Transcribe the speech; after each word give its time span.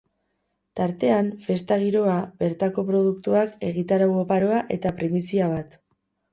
Tartean, 0.79 1.29
festa 1.43 1.77
giroa, 1.83 2.15
bertako 2.41 2.85
produktuak, 2.89 3.55
egitarau 3.71 4.11
oparoa 4.25 4.65
eta 4.81 4.97
primizia 5.01 5.55
bat. 5.57 5.81